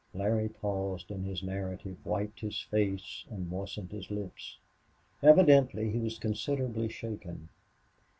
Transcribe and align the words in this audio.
Larry 0.15 0.49
paused 0.49 1.11
in 1.11 1.25
his 1.25 1.43
narrative, 1.43 2.03
wiped 2.03 2.39
his 2.39 2.59
face, 2.59 3.23
and 3.29 3.47
moistened 3.47 3.91
his 3.91 4.09
lips. 4.09 4.57
Evidently 5.21 5.91
he 5.91 5.99
was 5.99 6.17
considerably 6.17 6.89
shaken. 6.89 7.49